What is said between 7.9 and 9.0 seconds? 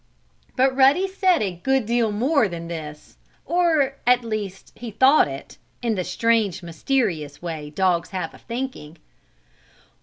have of thinking.